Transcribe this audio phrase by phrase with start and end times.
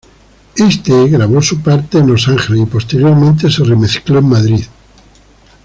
[0.57, 4.63] Éste grabó su parte en Los Ángeles y posteriormente se remezcló en Madrid.